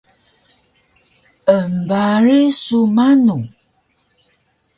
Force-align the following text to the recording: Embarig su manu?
Embarig 1.55 2.41
su 2.63 2.81
manu? 2.95 3.37